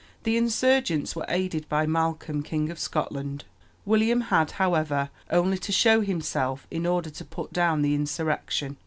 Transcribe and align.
The 0.23 0.35
insurgents 0.35 1.15
were 1.15 1.27
aided 1.29 1.69
by 1.69 1.85
Malcolm, 1.85 2.41
King 2.41 2.71
of 2.71 2.79
Scotland. 2.79 3.43
William 3.85 4.21
had, 4.21 4.49
however, 4.53 5.11
only 5.29 5.59
to 5.59 5.71
show 5.71 6.01
himself 6.01 6.65
in 6.71 6.87
order 6.87 7.11
to 7.11 7.23
put 7.23 7.53
down 7.53 7.83
the 7.83 7.93
insurrection. 7.93 8.77